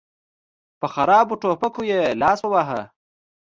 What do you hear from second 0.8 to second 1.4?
خرابو